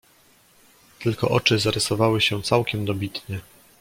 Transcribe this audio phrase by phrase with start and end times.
[0.99, 3.39] "Tylko oczy zarysowywały się całkiem dobitnie."